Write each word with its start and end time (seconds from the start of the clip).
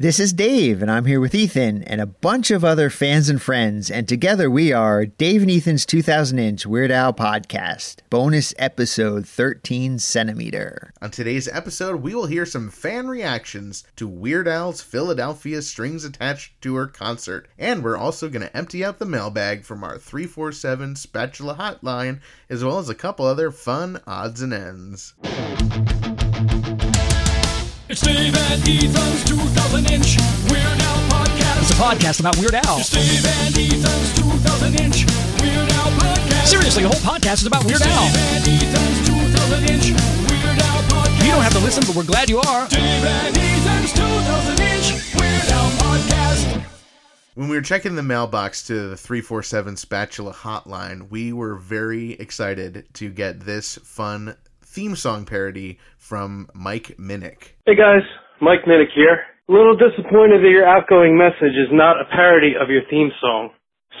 This 0.00 0.20
is 0.20 0.32
Dave, 0.32 0.80
and 0.80 0.88
I'm 0.88 1.06
here 1.06 1.18
with 1.18 1.34
Ethan 1.34 1.82
and 1.82 2.00
a 2.00 2.06
bunch 2.06 2.52
of 2.52 2.64
other 2.64 2.88
fans 2.88 3.28
and 3.28 3.42
friends, 3.42 3.90
and 3.90 4.06
together 4.06 4.48
we 4.48 4.72
are 4.72 5.04
Dave 5.04 5.42
and 5.42 5.50
Ethan's 5.50 5.84
2000 5.84 6.38
inch 6.38 6.64
Weird 6.64 6.92
Al 6.92 7.12
podcast, 7.12 7.96
bonus 8.08 8.54
episode 8.58 9.26
13 9.26 9.98
centimeter. 9.98 10.92
On 11.02 11.10
today's 11.10 11.48
episode, 11.48 12.00
we 12.00 12.14
will 12.14 12.26
hear 12.26 12.46
some 12.46 12.70
fan 12.70 13.08
reactions 13.08 13.82
to 13.96 14.06
Weird 14.06 14.46
Al's 14.46 14.80
Philadelphia 14.80 15.60
Strings 15.62 16.04
Attached 16.04 16.52
Tour 16.62 16.86
concert, 16.86 17.48
and 17.58 17.82
we're 17.82 17.96
also 17.96 18.28
going 18.28 18.46
to 18.46 18.56
empty 18.56 18.84
out 18.84 19.00
the 19.00 19.04
mailbag 19.04 19.64
from 19.64 19.82
our 19.82 19.98
347 19.98 20.94
spatula 20.94 21.56
hotline, 21.56 22.20
as 22.48 22.62
well 22.62 22.78
as 22.78 22.88
a 22.88 22.94
couple 22.94 23.26
other 23.26 23.50
fun 23.50 24.00
odds 24.06 24.42
and 24.42 24.54
ends. 24.54 25.14
It's 27.88 28.02
Dave 28.02 28.36
and 28.36 28.60
Ethan's 28.68 29.24
2000 29.24 29.90
inch 29.90 30.18
Weird 30.52 30.60
Al 30.60 31.00
podcast. 31.08 31.62
It's 31.62 31.70
a 31.70 31.74
podcast 31.74 32.20
about 32.20 32.36
Weird 32.36 32.54
Al. 32.54 32.80
It's 32.80 32.90
Dave 32.90 33.24
and 33.24 33.56
Ethan's 33.56 34.12
2000 34.14 34.80
inch 34.80 35.06
Weird 35.40 35.72
Al 35.72 35.90
podcast. 35.96 36.46
Seriously, 36.46 36.82
the 36.82 36.90
whole 36.90 37.00
podcast 37.00 37.40
is 37.40 37.46
about 37.46 37.64
Weird 37.64 37.80
Dave 37.80 37.90
Al. 37.92 38.04
and 38.04 38.44
Ethan's 38.46 39.08
2000 39.08 39.70
inch 39.70 39.86
Weird 40.28 40.58
Al 40.60 40.82
podcast. 40.82 41.24
You 41.24 41.30
don't 41.32 41.42
have 41.42 41.54
to 41.54 41.60
listen, 41.60 41.82
but 41.86 41.96
we're 41.96 42.04
glad 42.04 42.28
you 42.28 42.38
are. 42.40 42.68
Dave 42.68 42.82
and 42.82 43.36
Ethan's 43.38 43.92
2000 43.94 44.60
inch 44.60 45.14
Weird 45.14 45.48
Al 45.48 45.70
podcast. 45.80 46.62
When 47.36 47.48
we 47.48 47.56
were 47.56 47.62
checking 47.62 47.94
the 47.94 48.02
mailbox 48.02 48.66
to 48.66 48.90
the 48.90 48.96
347 48.98 49.76
spatula 49.78 50.34
hotline, 50.34 51.08
we 51.08 51.32
were 51.32 51.54
very 51.54 52.12
excited 52.12 52.84
to 52.94 53.08
get 53.08 53.40
this 53.40 53.76
fun 53.82 54.36
theme 54.78 54.94
song 54.94 55.26
parody 55.26 55.74
from 55.98 56.46
Mike 56.54 56.94
Minnick. 57.02 57.58
Hey 57.66 57.74
guys, 57.74 58.06
Mike 58.38 58.62
Minnick 58.62 58.94
here. 58.94 59.26
A 59.50 59.50
little 59.50 59.74
disappointed 59.74 60.38
that 60.38 60.54
your 60.54 60.62
outgoing 60.62 61.18
message 61.18 61.58
is 61.58 61.66
not 61.74 61.98
a 61.98 62.06
parody 62.06 62.54
of 62.54 62.70
your 62.70 62.86
theme 62.86 63.10
song. 63.18 63.50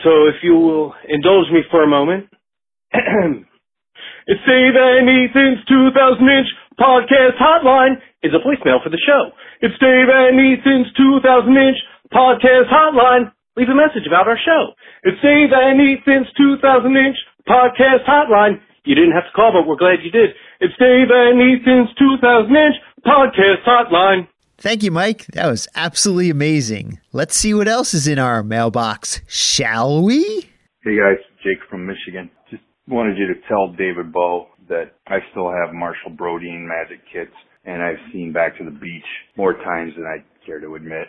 So 0.06 0.30
if 0.30 0.38
you 0.46 0.54
will 0.54 0.94
indulge 1.10 1.50
me 1.50 1.66
for 1.66 1.82
a 1.82 1.90
moment. 1.90 2.30
it's 2.94 4.44
Dave 4.46 4.78
and 4.78 5.10
Ethan's 5.10 5.66
2000 5.66 5.98
inch 6.30 6.46
podcast 6.78 7.34
hotline 7.42 7.98
is 8.22 8.30
a 8.30 8.38
voicemail 8.38 8.78
for 8.78 8.94
the 8.94 9.02
show. 9.02 9.34
It's 9.58 9.74
Dave 9.82 10.06
and 10.06 10.38
Ethan's 10.38 10.94
2000 10.94 11.58
inch 11.58 11.78
podcast 12.14 12.70
hotline. 12.70 13.34
Leave 13.58 13.66
a 13.66 13.74
message 13.74 14.06
about 14.06 14.30
our 14.30 14.38
show. 14.38 14.78
It's 15.02 15.18
Dave 15.26 15.50
and 15.50 15.82
Ethan's 15.82 16.30
2000 16.38 16.62
inch 16.94 17.18
podcast 17.50 18.06
hotline. 18.06 18.62
You 18.86 18.94
didn't 18.94 19.18
have 19.18 19.26
to 19.26 19.34
call, 19.34 19.50
but 19.50 19.66
we're 19.66 19.76
glad 19.76 20.06
you 20.06 20.14
did. 20.14 20.38
It's 20.60 20.74
Dave 20.76 21.06
and 21.08 21.40
Ethan's 21.40 21.88
2000 21.98 22.50
inch 22.50 22.74
podcast 23.06 23.62
hotline. 23.64 24.26
Thank 24.56 24.82
you, 24.82 24.90
Mike. 24.90 25.26
That 25.26 25.46
was 25.46 25.68
absolutely 25.76 26.30
amazing. 26.30 26.98
Let's 27.12 27.36
see 27.36 27.54
what 27.54 27.68
else 27.68 27.94
is 27.94 28.08
in 28.08 28.18
our 28.18 28.42
mailbox, 28.42 29.20
shall 29.28 30.02
we? 30.02 30.50
Hey 30.82 30.96
guys, 30.96 31.22
Jake 31.44 31.58
from 31.70 31.86
Michigan. 31.86 32.28
Just 32.50 32.64
wanted 32.88 33.16
you 33.18 33.28
to 33.28 33.34
tell 33.46 33.68
David 33.72 34.12
Bowe 34.12 34.48
that 34.68 34.94
I 35.06 35.18
still 35.30 35.48
have 35.48 35.72
Marshall 35.72 36.10
Brodeen 36.10 36.66
magic 36.66 37.04
kits 37.12 37.34
and 37.64 37.80
I've 37.80 38.02
seen 38.12 38.32
Back 38.32 38.58
to 38.58 38.64
the 38.64 38.72
Beach 38.72 39.06
more 39.36 39.52
times 39.52 39.92
than 39.94 40.06
I 40.06 40.24
care 40.44 40.58
to 40.58 40.74
admit. 40.74 41.06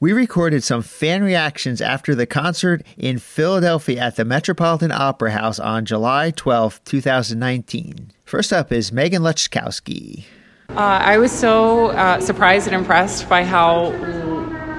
We 0.00 0.12
recorded 0.12 0.62
some 0.62 0.82
fan 0.82 1.24
reactions 1.24 1.80
after 1.80 2.14
the 2.14 2.24
concert 2.24 2.86
in 2.96 3.18
Philadelphia 3.18 4.00
at 4.00 4.14
the 4.14 4.24
Metropolitan 4.24 4.92
Opera 4.92 5.32
House 5.32 5.58
on 5.58 5.84
July 5.84 6.30
12, 6.30 6.84
2019. 6.84 8.12
First 8.24 8.52
up 8.52 8.70
is 8.70 8.92
Megan 8.92 9.22
Lechkowski. 9.22 10.22
Uh, 10.68 10.74
I 10.76 11.18
was 11.18 11.32
so 11.32 11.88
uh, 11.88 12.20
surprised 12.20 12.68
and 12.68 12.76
impressed 12.76 13.28
by 13.28 13.42
how 13.42 13.90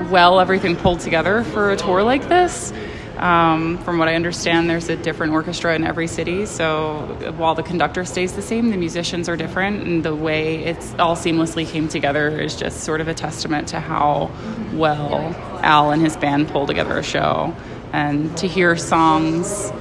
well 0.09 0.39
everything 0.39 0.77
pulled 0.77 1.01
together 1.01 1.43
for 1.43 1.71
a 1.71 1.75
tour 1.75 2.01
like 2.01 2.29
this. 2.29 2.71
Um, 3.19 3.77
from 3.79 3.97
what 3.97 4.07
I 4.07 4.15
understand, 4.15 4.69
there's 4.69 4.87
a 4.87 4.95
different 4.95 5.33
orchestra 5.33 5.75
in 5.75 5.83
every 5.85 6.07
city, 6.07 6.45
so 6.45 7.33
while 7.35 7.53
the 7.53 7.63
conductor 7.63 8.05
stays 8.05 8.31
the 8.31 8.41
same, 8.41 8.69
the 8.69 8.77
musicians 8.77 9.27
are 9.27 9.35
different, 9.35 9.83
and 9.83 10.03
the 10.03 10.15
way 10.15 10.63
it's 10.63 10.95
all 10.97 11.17
seamlessly 11.17 11.67
came 11.67 11.89
together 11.89 12.29
is 12.29 12.55
just 12.55 12.81
sort 12.85 13.01
of 13.01 13.09
a 13.09 13.13
testament 13.13 13.67
to 13.69 13.79
how 13.81 14.31
well 14.73 15.35
Al 15.61 15.91
and 15.91 16.01
his 16.01 16.15
band 16.15 16.47
pull 16.47 16.65
together 16.65 16.97
a 16.97 17.03
show. 17.03 17.53
And 17.91 18.37
to 18.37 18.47
hear 18.47 18.77
songs 18.77 19.71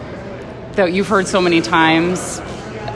that 0.73 0.93
you've 0.93 1.09
heard 1.09 1.29
so 1.29 1.41
many 1.41 1.61
times 1.61 2.41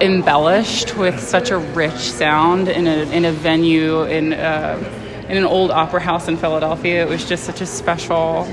embellished 0.00 0.96
with 0.96 1.20
such 1.20 1.50
a 1.50 1.58
rich 1.58 2.10
sound 2.10 2.68
in 2.68 2.86
a, 2.86 3.04
in 3.12 3.24
a 3.24 3.32
venue 3.32 4.02
in, 4.04 4.32
uh, 4.32 5.24
in 5.28 5.36
an 5.36 5.44
old 5.44 5.70
opera 5.70 6.00
house 6.00 6.28
in 6.28 6.36
Philadelphia. 6.36 7.02
It 7.04 7.08
was 7.08 7.28
just 7.28 7.44
such 7.44 7.60
a 7.60 7.66
special, 7.66 8.48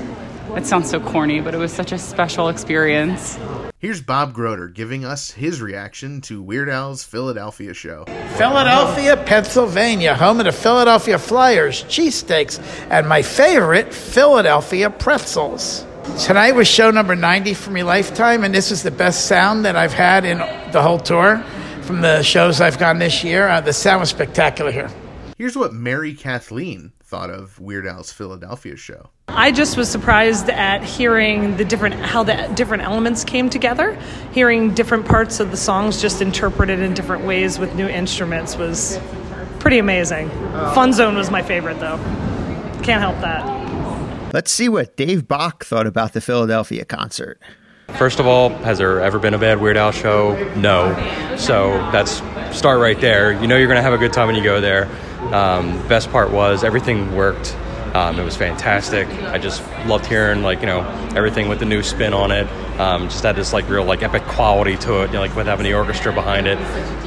it 0.56 0.66
sounds 0.66 0.90
so 0.90 1.00
corny, 1.00 1.40
but 1.40 1.54
it 1.54 1.58
was 1.58 1.72
such 1.72 1.92
a 1.92 1.98
special 1.98 2.48
experience. 2.48 3.38
Here's 3.78 4.02
Bob 4.02 4.34
Groder 4.34 4.68
giving 4.68 5.04
us 5.04 5.30
his 5.30 5.62
reaction 5.62 6.20
to 6.22 6.42
Weird 6.42 6.68
Al's 6.68 7.02
Philadelphia 7.02 7.72
show. 7.72 8.04
Philadelphia, 8.36 9.16
Pennsylvania, 9.16 10.14
home 10.14 10.38
of 10.38 10.44
the 10.44 10.52
Philadelphia 10.52 11.18
Flyers, 11.18 11.84
cheesesteaks, 11.84 12.60
and 12.90 13.08
my 13.08 13.22
favorite, 13.22 13.94
Philadelphia 13.94 14.90
pretzels. 14.90 15.86
Tonight 16.18 16.52
was 16.52 16.68
show 16.68 16.90
number 16.90 17.16
90 17.16 17.54
for 17.54 17.70
me 17.70 17.82
lifetime, 17.82 18.44
and 18.44 18.54
this 18.54 18.70
is 18.70 18.82
the 18.82 18.90
best 18.90 19.26
sound 19.26 19.64
that 19.64 19.76
I've 19.76 19.92
had 19.92 20.24
in 20.24 20.38
the 20.72 20.82
whole 20.82 20.98
tour 20.98 21.42
from 21.82 22.02
the 22.02 22.22
shows 22.22 22.60
I've 22.60 22.78
gone 22.78 22.98
this 22.98 23.24
year. 23.24 23.48
Uh, 23.48 23.60
the 23.60 23.72
sound 23.72 24.00
was 24.00 24.10
spectacular 24.10 24.70
here. 24.70 24.90
Here's 25.38 25.56
what 25.56 25.72
Mary 25.72 26.12
Kathleen 26.12 26.92
thought 27.10 27.28
of 27.28 27.58
Weird 27.58 27.88
Al's 27.88 28.12
Philadelphia 28.12 28.76
show. 28.76 29.10
I 29.26 29.50
just 29.50 29.76
was 29.76 29.90
surprised 29.90 30.48
at 30.48 30.84
hearing 30.84 31.56
the 31.56 31.64
different 31.64 31.96
how 31.96 32.22
the 32.22 32.50
different 32.54 32.84
elements 32.84 33.24
came 33.24 33.50
together. 33.50 33.98
Hearing 34.30 34.74
different 34.74 35.06
parts 35.06 35.40
of 35.40 35.50
the 35.50 35.56
songs 35.56 36.00
just 36.00 36.22
interpreted 36.22 36.78
in 36.78 36.94
different 36.94 37.24
ways 37.24 37.58
with 37.58 37.74
new 37.74 37.88
instruments 37.88 38.56
was 38.56 39.00
pretty 39.58 39.78
amazing. 39.78 40.30
Fun 40.72 40.92
Zone 40.92 41.16
was 41.16 41.32
my 41.32 41.42
favorite 41.42 41.80
though. 41.80 41.96
Can't 42.84 43.02
help 43.02 43.20
that. 43.22 44.32
Let's 44.32 44.52
see 44.52 44.68
what 44.68 44.96
Dave 44.96 45.26
Bach 45.26 45.64
thought 45.64 45.88
about 45.88 46.12
the 46.12 46.20
Philadelphia 46.20 46.84
concert. 46.84 47.40
First 47.98 48.20
of 48.20 48.26
all, 48.28 48.50
has 48.50 48.78
there 48.78 49.00
ever 49.00 49.18
been 49.18 49.34
a 49.34 49.38
bad 49.38 49.60
Weird 49.60 49.76
Al 49.76 49.90
show? 49.90 50.36
No. 50.54 50.94
So 51.36 51.72
that's 51.90 52.22
start 52.56 52.78
right 52.78 53.00
there. 53.00 53.32
You 53.32 53.48
know 53.48 53.56
you're 53.56 53.66
going 53.66 53.78
to 53.78 53.82
have 53.82 53.92
a 53.92 53.98
good 53.98 54.12
time 54.12 54.28
when 54.28 54.36
you 54.36 54.44
go 54.44 54.60
there. 54.60 54.88
Um, 55.32 55.86
best 55.88 56.10
part 56.10 56.30
was 56.30 56.64
everything 56.64 57.14
worked. 57.14 57.56
Um, 57.94 58.20
it 58.20 58.24
was 58.24 58.36
fantastic. 58.36 59.08
I 59.08 59.38
just 59.38 59.62
loved 59.86 60.06
hearing 60.06 60.42
like 60.42 60.60
you 60.60 60.66
know 60.66 60.80
everything 61.16 61.48
with 61.48 61.58
the 61.58 61.64
new 61.64 61.82
spin 61.82 62.14
on 62.14 62.30
it. 62.30 62.48
Um, 62.78 63.08
just 63.08 63.24
had 63.24 63.36
this 63.36 63.52
like 63.52 63.68
real 63.68 63.84
like 63.84 64.02
epic 64.02 64.22
quality 64.24 64.76
to 64.78 65.02
it, 65.02 65.08
you 65.08 65.14
know, 65.14 65.20
like 65.20 65.34
with 65.34 65.46
having 65.46 65.64
the 65.64 65.74
orchestra 65.74 66.12
behind 66.12 66.46
it. 66.46 66.56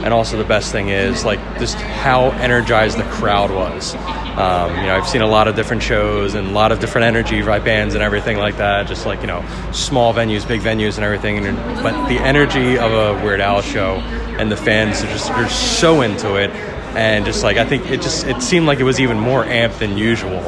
And 0.03 0.13
also 0.13 0.37
the 0.37 0.43
best 0.43 0.71
thing 0.71 0.89
is 0.89 1.23
like 1.23 1.39
just 1.57 1.75
how 1.75 2.31
energized 2.31 2.97
the 2.97 3.03
crowd 3.05 3.49
was. 3.49 3.95
Um, 3.95 4.75
you 4.75 4.83
know, 4.83 4.95
I've 4.95 5.07
seen 5.07 5.21
a 5.21 5.27
lot 5.27 5.47
of 5.47 5.55
different 5.55 5.81
shows 5.81 6.35
and 6.35 6.47
a 6.47 6.51
lot 6.51 6.71
of 6.71 6.79
different 6.79 7.05
energy 7.05 7.41
by 7.41 7.59
bands 7.59 7.93
and 7.93 8.03
everything 8.03 8.37
like 8.37 8.57
that. 8.57 8.87
Just 8.87 9.05
like 9.05 9.21
you 9.21 9.27
know, 9.27 9.43
small 9.71 10.13
venues, 10.13 10.45
big 10.45 10.61
venues, 10.61 10.95
and 10.95 11.05
everything. 11.05 11.45
And, 11.45 11.57
but 11.81 12.07
the 12.07 12.19
energy 12.19 12.77
of 12.77 12.91
a 12.91 13.23
Weird 13.23 13.39
Al 13.39 13.61
show 13.61 13.95
and 14.37 14.51
the 14.51 14.57
fans 14.57 15.01
are 15.01 15.07
just 15.07 15.31
are 15.31 15.47
so 15.49 16.01
into 16.01 16.35
it 16.35 16.51
and 16.95 17.25
just 17.25 17.43
like 17.43 17.57
I 17.57 17.65
think 17.65 17.89
it 17.89 18.01
just 18.01 18.25
it 18.25 18.41
seemed 18.41 18.65
like 18.65 18.79
it 18.79 18.83
was 18.83 18.99
even 18.99 19.19
more 19.19 19.43
amped 19.43 19.79
than 19.79 19.97
usual, 19.97 20.39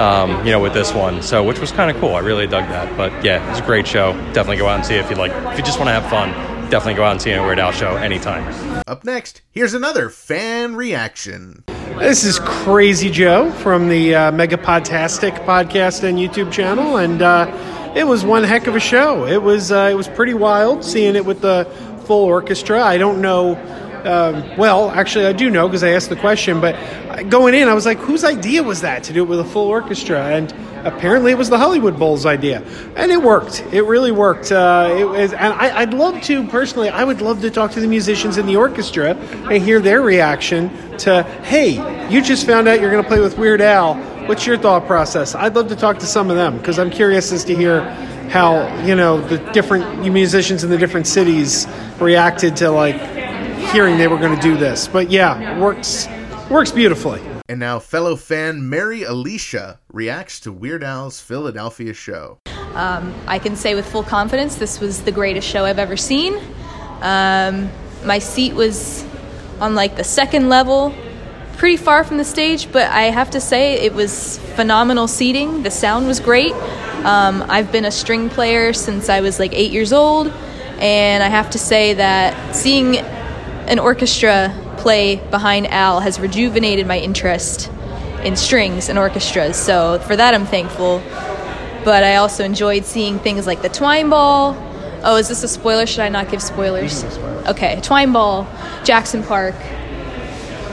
um, 0.00 0.44
you 0.44 0.52
know, 0.52 0.60
with 0.60 0.74
this 0.74 0.92
one. 0.92 1.22
So 1.22 1.44
which 1.44 1.58
was 1.58 1.72
kind 1.72 1.90
of 1.90 2.00
cool. 2.00 2.14
I 2.14 2.20
really 2.20 2.46
dug 2.46 2.68
that. 2.68 2.96
But 2.96 3.24
yeah, 3.24 3.44
it 3.44 3.50
was 3.50 3.60
a 3.60 3.64
great 3.64 3.86
show. 3.86 4.12
Definitely 4.32 4.58
go 4.58 4.68
out 4.68 4.76
and 4.76 4.86
see 4.86 4.94
it 4.94 5.04
if 5.04 5.10
you 5.10 5.16
like. 5.16 5.32
If 5.52 5.58
you 5.58 5.64
just 5.64 5.78
want 5.78 5.88
to 5.88 5.92
have 5.92 6.08
fun, 6.10 6.30
definitely 6.70 6.94
go 6.94 7.04
out 7.04 7.12
and 7.12 7.22
see 7.22 7.32
a 7.32 7.42
Weird 7.42 7.58
Al 7.58 7.72
show 7.72 7.96
anytime. 7.96 8.82
Up 8.86 9.04
next, 9.04 9.42
here's 9.50 9.74
another 9.74 10.08
fan 10.08 10.74
reaction. 10.74 11.64
This 11.98 12.24
is 12.24 12.38
Crazy 12.40 13.10
Joe 13.10 13.50
from 13.52 13.88
the 13.88 14.14
uh, 14.14 14.32
Mega 14.32 14.56
Podtastic 14.56 15.32
podcast 15.44 16.02
and 16.02 16.18
YouTube 16.18 16.50
channel, 16.50 16.96
and 16.96 17.22
uh, 17.22 17.92
it 17.94 18.04
was 18.04 18.24
one 18.24 18.42
heck 18.44 18.66
of 18.66 18.74
a 18.74 18.80
show. 18.80 19.26
It 19.26 19.42
was 19.42 19.70
uh, 19.70 19.88
it 19.92 19.94
was 19.94 20.08
pretty 20.08 20.34
wild 20.34 20.84
seeing 20.84 21.14
it 21.14 21.24
with 21.24 21.42
the 21.42 21.66
full 22.06 22.24
orchestra. 22.24 22.82
I 22.82 22.98
don't 22.98 23.20
know. 23.20 23.54
Um, 24.04 24.56
well, 24.56 24.90
actually, 24.90 25.26
I 25.26 25.32
do 25.32 25.50
know 25.50 25.68
because 25.68 25.84
I 25.84 25.90
asked 25.90 26.08
the 26.08 26.16
question. 26.16 26.60
But 26.60 26.76
going 27.28 27.54
in, 27.54 27.68
I 27.68 27.74
was 27.74 27.86
like, 27.86 27.98
whose 27.98 28.24
idea 28.24 28.62
was 28.62 28.80
that 28.80 29.04
to 29.04 29.12
do 29.12 29.22
it 29.22 29.28
with 29.28 29.40
a 29.40 29.44
full 29.44 29.68
orchestra? 29.68 30.24
And 30.24 30.52
apparently, 30.84 31.32
it 31.32 31.38
was 31.38 31.48
the 31.48 31.58
Hollywood 31.58 31.98
Bowl's 31.98 32.26
idea, 32.26 32.62
and 32.96 33.12
it 33.12 33.22
worked. 33.22 33.64
It 33.72 33.82
really 33.82 34.12
worked. 34.12 34.50
Uh, 34.50 34.94
it 34.98 35.04
was, 35.04 35.32
and 35.32 35.52
I, 35.54 35.80
I'd 35.80 35.94
love 35.94 36.20
to 36.22 36.46
personally. 36.48 36.88
I 36.88 37.04
would 37.04 37.20
love 37.20 37.40
to 37.42 37.50
talk 37.50 37.70
to 37.72 37.80
the 37.80 37.86
musicians 37.86 38.38
in 38.38 38.46
the 38.46 38.56
orchestra 38.56 39.14
and 39.14 39.62
hear 39.62 39.80
their 39.80 40.02
reaction 40.02 40.70
to, 40.98 41.22
"Hey, 41.44 42.08
you 42.08 42.22
just 42.22 42.46
found 42.46 42.68
out 42.68 42.80
you're 42.80 42.90
going 42.90 43.02
to 43.02 43.08
play 43.08 43.20
with 43.20 43.38
Weird 43.38 43.60
Al. 43.60 43.94
What's 44.26 44.46
your 44.46 44.58
thought 44.58 44.86
process?" 44.86 45.34
I'd 45.34 45.54
love 45.54 45.68
to 45.68 45.76
talk 45.76 45.98
to 46.00 46.06
some 46.06 46.30
of 46.30 46.36
them 46.36 46.58
because 46.58 46.78
I'm 46.78 46.90
curious 46.90 47.32
as 47.32 47.44
to 47.44 47.54
hear 47.54 47.82
how 48.30 48.66
you 48.84 48.94
know 48.94 49.20
the 49.20 49.38
different 49.52 50.10
musicians 50.10 50.64
in 50.64 50.70
the 50.70 50.78
different 50.78 51.06
cities 51.06 51.66
reacted 52.00 52.56
to 52.56 52.70
like 52.70 53.21
hearing 53.72 53.96
they 53.96 54.08
were 54.08 54.18
going 54.18 54.36
to 54.36 54.42
do 54.42 54.56
this. 54.56 54.86
But 54.86 55.10
yeah, 55.10 55.58
works 55.58 56.06
works 56.50 56.70
beautifully. 56.70 57.20
And 57.48 57.58
now, 57.58 57.78
fellow 57.78 58.16
fan 58.16 58.68
Mary 58.68 59.02
Alicia 59.02 59.80
reacts 59.92 60.40
to 60.40 60.52
Weird 60.52 60.84
Al's 60.84 61.20
Philadelphia 61.20 61.92
show. 61.92 62.38
Um, 62.74 63.14
I 63.26 63.38
can 63.38 63.56
say 63.56 63.74
with 63.74 63.90
full 63.90 64.02
confidence 64.02 64.56
this 64.56 64.80
was 64.80 65.02
the 65.02 65.12
greatest 65.12 65.48
show 65.48 65.64
I've 65.64 65.78
ever 65.78 65.96
seen. 65.96 66.38
Um, 67.00 67.70
my 68.04 68.18
seat 68.18 68.54
was 68.54 69.04
on 69.60 69.74
like 69.74 69.96
the 69.96 70.04
second 70.04 70.48
level, 70.48 70.94
pretty 71.56 71.76
far 71.76 72.04
from 72.04 72.16
the 72.18 72.24
stage, 72.24 72.70
but 72.72 72.90
I 72.90 73.04
have 73.04 73.30
to 73.30 73.40
say 73.40 73.74
it 73.74 73.94
was 73.94 74.38
phenomenal 74.54 75.08
seating. 75.08 75.62
The 75.62 75.70
sound 75.70 76.06
was 76.06 76.20
great. 76.20 76.52
Um, 77.04 77.44
I've 77.48 77.70
been 77.72 77.84
a 77.84 77.90
string 77.90 78.28
player 78.28 78.72
since 78.72 79.08
I 79.08 79.20
was 79.20 79.38
like 79.38 79.52
eight 79.52 79.72
years 79.72 79.92
old, 79.92 80.28
and 80.78 81.22
I 81.22 81.28
have 81.28 81.50
to 81.50 81.58
say 81.58 81.94
that 81.94 82.54
seeing 82.54 82.96
an 83.68 83.78
orchestra 83.78 84.54
play 84.78 85.16
behind 85.30 85.66
Al 85.68 86.00
has 86.00 86.18
rejuvenated 86.18 86.86
my 86.86 86.98
interest 86.98 87.70
in 88.24 88.36
strings 88.36 88.88
and 88.88 88.98
orchestras. 88.98 89.56
So 89.56 89.98
for 90.00 90.16
that, 90.16 90.34
I'm 90.34 90.46
thankful. 90.46 91.02
But 91.84 92.04
I 92.04 92.16
also 92.16 92.44
enjoyed 92.44 92.84
seeing 92.84 93.18
things 93.18 93.46
like 93.46 93.62
the 93.62 93.68
twine 93.68 94.08
ball. 94.10 94.56
Oh, 95.04 95.16
is 95.16 95.28
this 95.28 95.42
a 95.42 95.48
spoiler? 95.48 95.86
Should 95.86 96.00
I 96.00 96.08
not 96.08 96.30
give 96.30 96.40
spoilers? 96.40 97.02
Okay, 97.46 97.80
twine 97.82 98.12
ball, 98.12 98.46
Jackson 98.84 99.22
Park. 99.24 99.56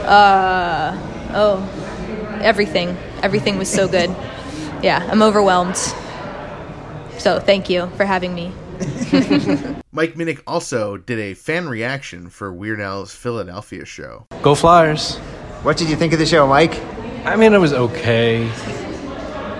Uh, 0.04 0.96
oh, 1.34 2.38
everything. 2.42 2.96
Everything 3.22 3.58
was 3.58 3.70
so 3.70 3.88
good. 3.88 4.14
Yeah, 4.82 5.06
I'm 5.12 5.20
overwhelmed. 5.20 5.76
So 7.18 7.38
thank 7.38 7.68
you 7.68 7.88
for 7.98 8.06
having 8.06 8.34
me. 8.34 8.50
Mike 9.92 10.14
Minnick 10.14 10.40
also 10.46 10.96
did 10.96 11.18
a 11.18 11.34
fan 11.34 11.68
reaction 11.68 12.30
for 12.30 12.52
Weird 12.52 12.80
Al's 12.80 13.14
Philadelphia 13.14 13.84
show. 13.84 14.26
Go 14.42 14.54
Flyers. 14.54 15.16
What 15.62 15.76
did 15.76 15.90
you 15.90 15.96
think 15.96 16.12
of 16.12 16.18
the 16.18 16.26
show, 16.26 16.46
Mike? 16.46 16.80
I 17.26 17.36
mean, 17.36 17.52
it 17.52 17.58
was 17.58 17.74
okay, 17.74 18.50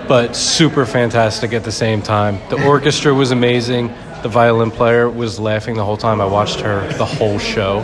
but 0.07 0.35
super 0.35 0.85
fantastic 0.85 1.53
at 1.53 1.63
the 1.63 1.71
same 1.71 2.01
time. 2.01 2.39
The 2.49 2.65
orchestra 2.67 3.13
was 3.13 3.29
amazing. 3.29 3.89
The 4.23 4.29
violin 4.29 4.71
player 4.71 5.09
was 5.09 5.39
laughing 5.39 5.75
the 5.75 5.85
whole 5.85 5.97
time. 5.97 6.19
I 6.19 6.25
watched 6.25 6.59
her 6.61 6.87
the 6.93 7.05
whole 7.05 7.37
show. 7.37 7.79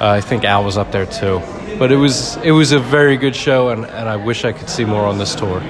Uh, 0.00 0.10
I 0.10 0.20
think 0.20 0.44
Al 0.44 0.64
was 0.64 0.78
up 0.78 0.92
there 0.92 1.06
too. 1.06 1.42
But 1.78 1.92
it 1.92 1.96
was 1.96 2.36
it 2.38 2.52
was 2.52 2.72
a 2.72 2.78
very 2.78 3.16
good 3.16 3.36
show, 3.36 3.68
and, 3.68 3.84
and 3.84 4.08
I 4.08 4.16
wish 4.16 4.44
I 4.44 4.52
could 4.52 4.70
see 4.70 4.84
more 4.84 5.04
on 5.04 5.18
this 5.18 5.34
tour. 5.34 5.60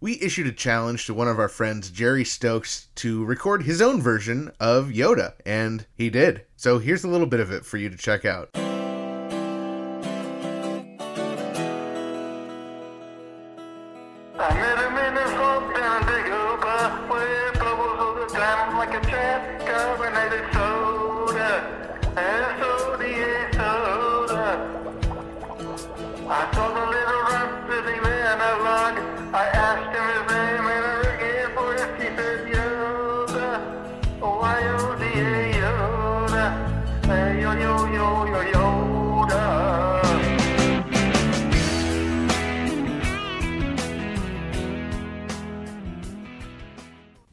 We 0.00 0.20
issued 0.20 0.46
a 0.46 0.52
challenge 0.52 1.06
to 1.06 1.14
one 1.14 1.26
of 1.26 1.40
our 1.40 1.48
friends, 1.48 1.90
Jerry 1.90 2.24
Stokes, 2.24 2.86
to 2.96 3.24
record 3.24 3.64
his 3.64 3.82
own 3.82 4.00
version 4.00 4.52
of 4.60 4.88
Yoda, 4.88 5.32
and 5.44 5.86
he 5.94 6.08
did. 6.08 6.42
So 6.56 6.78
here's 6.78 7.02
a 7.02 7.08
little 7.08 7.26
bit 7.26 7.40
of 7.40 7.50
it 7.50 7.64
for 7.64 7.78
you 7.78 7.90
to 7.90 7.96
check 7.96 8.24
out. 8.24 8.50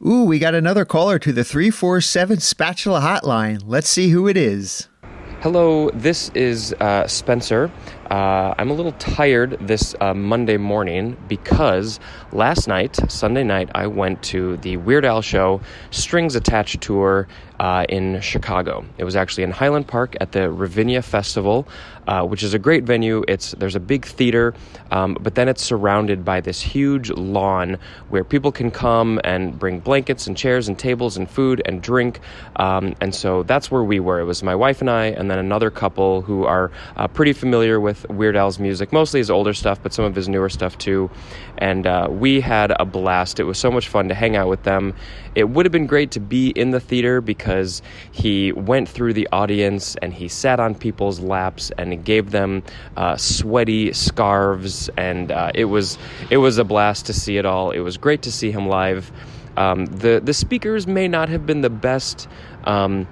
Ooh, 0.04 0.24
we 0.24 0.38
got 0.38 0.54
another 0.54 0.84
caller 0.84 1.18
to 1.18 1.32
the 1.32 1.42
347 1.42 2.40
Spatula 2.40 3.00
Hotline. 3.00 3.62
Let's 3.64 3.88
see 3.88 4.10
who 4.10 4.28
it 4.28 4.36
is. 4.36 4.88
Hello, 5.40 5.88
this 5.90 6.30
is 6.34 6.74
uh, 6.80 7.06
Spencer. 7.06 7.70
Uh, 8.10 8.54
I'm 8.56 8.70
a 8.70 8.72
little 8.72 8.92
tired 8.92 9.58
this 9.60 9.94
uh, 10.00 10.14
Monday 10.14 10.58
morning 10.58 11.16
because 11.26 11.98
last 12.30 12.68
night, 12.68 12.96
Sunday 13.10 13.42
night, 13.42 13.68
I 13.74 13.88
went 13.88 14.22
to 14.24 14.58
the 14.58 14.76
Weird 14.76 15.04
Al 15.04 15.22
Show 15.22 15.60
Strings 15.90 16.36
Attached 16.36 16.80
tour 16.80 17.26
uh, 17.58 17.84
in 17.88 18.20
Chicago. 18.20 18.84
It 18.98 19.04
was 19.04 19.16
actually 19.16 19.44
in 19.44 19.50
Highland 19.50 19.88
Park 19.88 20.16
at 20.20 20.32
the 20.32 20.50
Ravinia 20.50 21.02
Festival, 21.02 21.66
uh, 22.06 22.24
which 22.24 22.42
is 22.42 22.54
a 22.54 22.58
great 22.58 22.84
venue. 22.84 23.24
It's 23.26 23.52
there's 23.52 23.74
a 23.74 23.80
big 23.80 24.04
theater, 24.04 24.54
um, 24.90 25.16
but 25.20 25.34
then 25.34 25.48
it's 25.48 25.62
surrounded 25.62 26.24
by 26.24 26.40
this 26.40 26.60
huge 26.60 27.10
lawn 27.10 27.78
where 28.10 28.22
people 28.22 28.52
can 28.52 28.70
come 28.70 29.20
and 29.24 29.58
bring 29.58 29.80
blankets 29.80 30.26
and 30.26 30.36
chairs 30.36 30.68
and 30.68 30.78
tables 30.78 31.16
and 31.16 31.28
food 31.28 31.62
and 31.64 31.82
drink. 31.82 32.20
Um, 32.56 32.94
and 33.00 33.14
so 33.14 33.42
that's 33.42 33.70
where 33.70 33.82
we 33.82 33.98
were. 33.98 34.20
It 34.20 34.24
was 34.24 34.42
my 34.42 34.54
wife 34.54 34.80
and 34.80 34.90
I, 34.90 35.06
and 35.06 35.30
then 35.30 35.38
another 35.38 35.70
couple 35.70 36.22
who 36.22 36.44
are 36.44 36.70
uh, 36.96 37.08
pretty 37.08 37.32
familiar 37.32 37.80
with 37.80 37.95
Weird 38.08 38.36
Al's 38.36 38.58
music, 38.58 38.92
mostly 38.92 39.20
his 39.20 39.30
older 39.30 39.54
stuff, 39.54 39.82
but 39.82 39.92
some 39.92 40.04
of 40.04 40.14
his 40.14 40.28
newer 40.28 40.48
stuff 40.48 40.76
too. 40.76 41.10
And 41.58 41.86
uh, 41.86 42.08
we 42.10 42.40
had 42.40 42.72
a 42.78 42.84
blast. 42.84 43.40
It 43.40 43.44
was 43.44 43.58
so 43.58 43.70
much 43.70 43.88
fun 43.88 44.08
to 44.08 44.14
hang 44.14 44.36
out 44.36 44.48
with 44.48 44.62
them. 44.64 44.94
It 45.34 45.44
would 45.50 45.66
have 45.66 45.72
been 45.72 45.86
great 45.86 46.10
to 46.12 46.20
be 46.20 46.50
in 46.50 46.70
the 46.70 46.80
theater 46.80 47.20
because 47.20 47.82
he 48.12 48.52
went 48.52 48.88
through 48.88 49.12
the 49.14 49.28
audience 49.32 49.96
and 49.96 50.12
he 50.12 50.28
sat 50.28 50.60
on 50.60 50.74
people's 50.74 51.20
laps 51.20 51.70
and 51.78 51.92
he 51.92 51.96
gave 51.96 52.30
them 52.30 52.62
uh, 52.96 53.16
sweaty 53.16 53.92
scarves, 53.92 54.88
and 54.96 55.30
uh, 55.30 55.52
it 55.54 55.66
was 55.66 55.98
it 56.30 56.38
was 56.38 56.58
a 56.58 56.64
blast 56.64 57.06
to 57.06 57.12
see 57.12 57.36
it 57.36 57.46
all. 57.46 57.70
It 57.70 57.80
was 57.80 57.96
great 57.96 58.22
to 58.22 58.32
see 58.32 58.50
him 58.50 58.68
live. 58.68 59.10
Um, 59.56 59.86
the 59.86 60.20
the 60.22 60.34
speakers 60.34 60.86
may 60.86 61.08
not 61.08 61.28
have 61.28 61.46
been 61.46 61.62
the 61.62 61.70
best. 61.70 62.28
Um, 62.64 63.06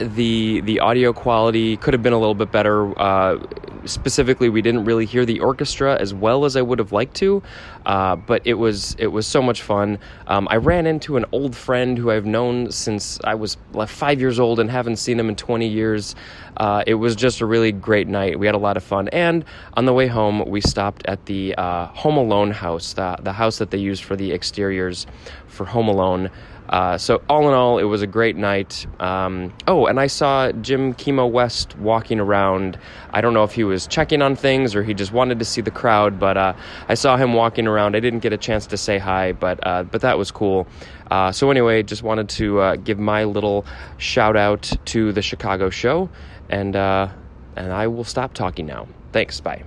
the 0.00 0.60
the 0.62 0.80
audio 0.80 1.12
quality 1.12 1.76
could 1.76 1.94
have 1.94 2.02
been 2.02 2.12
a 2.12 2.18
little 2.18 2.34
bit 2.34 2.50
better. 2.50 2.98
Uh, 2.98 3.38
specifically, 3.84 4.48
we 4.48 4.62
didn't 4.62 4.84
really 4.84 5.04
hear 5.04 5.26
the 5.26 5.40
orchestra 5.40 5.96
as 6.00 6.14
well 6.14 6.44
as 6.44 6.56
I 6.56 6.62
would 6.62 6.78
have 6.78 6.92
liked 6.92 7.14
to, 7.16 7.42
uh, 7.84 8.16
but 8.16 8.42
it 8.46 8.54
was 8.54 8.96
it 8.98 9.08
was 9.08 9.26
so 9.26 9.42
much 9.42 9.62
fun. 9.62 9.98
Um, 10.26 10.48
I 10.50 10.56
ran 10.56 10.86
into 10.86 11.16
an 11.16 11.26
old 11.32 11.54
friend 11.54 11.98
who 11.98 12.10
I've 12.10 12.24
known 12.24 12.72
since 12.72 13.20
I 13.24 13.34
was 13.34 13.58
like 13.72 13.88
five 13.88 14.20
years 14.20 14.40
old 14.40 14.58
and 14.58 14.70
haven't 14.70 14.96
seen 14.96 15.20
him 15.20 15.28
in 15.28 15.36
20 15.36 15.66
years. 15.66 16.14
Uh, 16.56 16.82
it 16.86 16.94
was 16.94 17.14
just 17.14 17.40
a 17.40 17.46
really 17.46 17.72
great 17.72 18.08
night. 18.08 18.38
We 18.38 18.46
had 18.46 18.54
a 18.54 18.58
lot 18.58 18.76
of 18.76 18.82
fun, 18.82 19.08
and 19.08 19.44
on 19.74 19.84
the 19.84 19.92
way 19.92 20.06
home, 20.06 20.48
we 20.48 20.60
stopped 20.60 21.06
at 21.06 21.26
the 21.26 21.54
uh, 21.56 21.86
Home 21.86 22.16
Alone 22.16 22.52
house, 22.52 22.94
the 22.94 23.16
the 23.20 23.32
house 23.32 23.58
that 23.58 23.70
they 23.70 23.78
used 23.78 24.04
for 24.04 24.16
the 24.16 24.32
exteriors 24.32 25.06
for 25.46 25.66
Home 25.66 25.88
Alone. 25.88 26.30
Uh, 26.70 26.96
so 26.96 27.20
all 27.28 27.48
in 27.48 27.54
all, 27.54 27.78
it 27.78 27.84
was 27.84 28.00
a 28.00 28.06
great 28.06 28.36
night. 28.36 28.86
Um, 29.00 29.52
oh, 29.66 29.86
and 29.86 29.98
I 29.98 30.06
saw 30.06 30.52
Jim 30.52 30.94
Kimo 30.94 31.26
West 31.26 31.76
walking 31.78 32.20
around. 32.20 32.78
I 33.10 33.20
don't 33.20 33.34
know 33.34 33.42
if 33.42 33.52
he 33.52 33.64
was 33.64 33.88
checking 33.88 34.22
on 34.22 34.36
things 34.36 34.76
or 34.76 34.84
he 34.84 34.94
just 34.94 35.12
wanted 35.12 35.40
to 35.40 35.44
see 35.44 35.60
the 35.60 35.72
crowd, 35.72 36.20
but 36.20 36.36
uh, 36.36 36.54
I 36.88 36.94
saw 36.94 37.16
him 37.16 37.32
walking 37.32 37.66
around. 37.66 37.96
I 37.96 38.00
didn't 38.00 38.20
get 38.20 38.32
a 38.32 38.38
chance 38.38 38.66
to 38.68 38.76
say 38.76 38.98
hi, 38.98 39.32
but 39.32 39.58
uh, 39.66 39.82
but 39.82 40.00
that 40.02 40.16
was 40.16 40.30
cool. 40.30 40.68
Uh, 41.10 41.32
so 41.32 41.50
anyway, 41.50 41.82
just 41.82 42.04
wanted 42.04 42.28
to 42.28 42.60
uh, 42.60 42.76
give 42.76 43.00
my 43.00 43.24
little 43.24 43.66
shout 43.98 44.36
out 44.36 44.70
to 44.86 45.10
the 45.12 45.22
Chicago 45.22 45.70
show, 45.70 46.08
and 46.48 46.76
and 46.76 47.72
I 47.72 47.88
will 47.88 48.04
stop 48.04 48.32
talking 48.32 48.66
now. 48.66 48.86
Thanks. 49.12 49.40
Bye. 49.40 49.64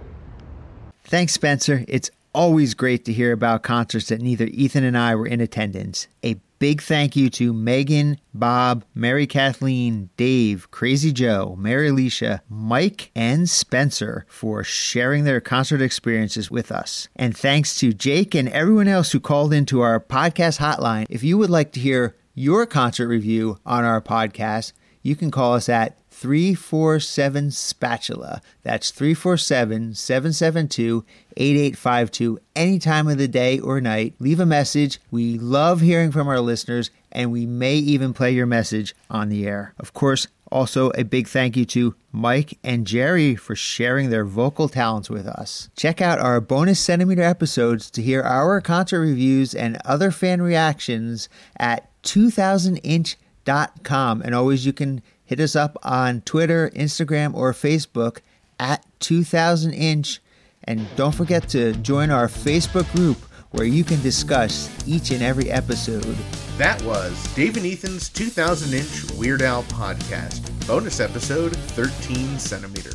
Thanks, 1.04 1.34
Spencer. 1.34 1.84
It's 1.90 2.10
always 2.34 2.74
great 2.74 3.06
to 3.06 3.14
hear 3.14 3.32
about 3.34 3.62
concerts 3.62 4.08
that 4.08 4.22
neither 4.22 4.46
Ethan 4.46 4.84
and 4.84 4.98
I 4.98 5.16
were 5.16 5.28
in 5.28 5.42
attendance. 5.42 6.08
A 6.24 6.38
big 6.64 6.82
thank 6.82 7.14
you 7.18 7.30
to 7.30 7.52
Megan, 7.52 8.18
Bob, 8.34 8.86
Mary 8.96 9.28
Kathleen, 9.28 10.10
Dave, 10.16 10.72
Crazy 10.72 11.12
Joe, 11.12 11.58
Mary 11.60 11.90
Alicia, 11.90 12.42
Mike, 12.48 13.12
and 13.14 13.50
Spencer 13.50 14.26
for 14.30 14.64
sharing 14.64 15.26
their 15.26 15.42
concert 15.42 15.82
experiences 15.82 16.50
with 16.50 16.72
us. 16.72 17.10
And 17.18 17.36
thanks 17.36 17.78
to 17.80 17.92
Jake 17.92 18.34
and 18.34 18.48
everyone 18.48 18.88
else 18.88 19.12
who 19.12 19.20
called 19.20 19.52
into 19.52 19.82
our 19.82 20.00
podcast 20.00 20.60
hotline. 20.60 21.06
If 21.10 21.22
you 21.22 21.38
would 21.38 21.50
like 21.50 21.74
to 21.74 21.82
hear 21.82 22.16
your 22.34 22.66
concert 22.66 23.10
review 23.10 23.58
on 23.66 23.84
our 23.84 24.02
podcast, 24.02 24.72
you 25.02 25.18
can 25.18 25.32
call 25.32 25.56
us 25.56 25.68
at 25.68 25.98
347 26.14 27.52
Spatula. 27.52 28.42
That's 28.62 28.92
347 28.92 29.96
772 29.96 31.04
8852 31.36 32.40
any 32.56 32.78
time 32.80 33.08
of 33.08 33.18
the 33.18 33.28
day 33.28 33.60
or 33.60 33.82
night. 33.82 34.14
Leave 34.20 34.40
a 34.40 34.46
message. 34.46 35.00
We 35.12 35.38
love 35.40 35.82
hearing 35.82 36.12
from 36.12 36.28
our 36.28 36.40
listeners, 36.40 36.92
and 37.12 37.32
we 37.32 37.48
may 37.48 37.76
even 37.76 38.14
play 38.14 38.32
your 38.32 38.46
message 38.46 38.94
on 39.10 39.30
the 39.30 39.48
air. 39.48 39.74
Of 39.80 39.94
course, 39.94 40.28
also 40.52 40.92
a 40.92 41.04
big 41.04 41.28
thank 41.28 41.58
you 41.58 41.66
to 41.66 41.96
Mike 42.12 42.60
and 42.64 42.86
Jerry 42.86 43.34
for 43.36 43.56
sharing 43.56 44.12
their 44.12 44.24
vocal 44.24 44.70
talents 44.70 45.10
with 45.10 45.26
us. 45.26 45.70
Check 45.76 46.00
out 46.00 46.20
our 46.20 46.40
bonus 46.40 46.80
centimeter 46.80 47.24
episodes 47.24 47.90
to 47.92 48.04
hear 48.04 48.22
our 48.22 48.62
concert 48.62 49.02
reviews 49.02 49.56
and 49.56 49.82
other 49.84 50.12
fan 50.12 50.44
reactions 50.44 51.28
at 51.58 51.90
2000inch.com. 52.04 54.22
And 54.22 54.36
always 54.36 54.66
you 54.66 54.74
can 54.74 55.02
hit 55.26 55.40
us 55.40 55.56
up 55.56 55.78
on 55.84 56.22
Twitter, 56.22 56.70
Instagram, 56.76 57.34
or 57.34 57.54
Facebook 57.54 58.20
at 58.60 58.86
2000inch 59.00 60.20
And 60.66 60.88
don't 60.96 61.14
forget 61.16 61.50
to 61.50 61.74
join 61.74 62.10
our 62.10 62.28
Facebook 62.28 62.92
group 62.96 63.18
where 63.52 63.66
you 63.66 63.84
can 63.84 64.02
discuss 64.02 64.70
each 64.88 65.12
and 65.12 65.22
every 65.22 65.52
episode. 65.52 66.18
That 66.58 66.82
was 66.84 67.22
Dave 67.36 67.58
and 67.58 67.66
Ethan's 67.66 68.10
2000 68.10 68.74
inch 68.74 69.12
Weird 69.14 69.42
Al 69.42 69.64
podcast, 69.64 70.50
bonus 70.68 71.00
episode 71.00 71.56
13 71.56 72.40
centimeter. 72.40 72.92